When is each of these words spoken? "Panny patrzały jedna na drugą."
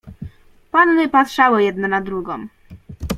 "Panny 0.71 1.09
patrzały 1.09 1.63
jedna 1.63 1.87
na 1.87 2.01
drugą." 2.01 2.47